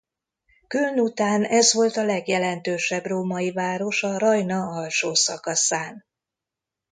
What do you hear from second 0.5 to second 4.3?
Köln után ez volt a legjelentősebb római város a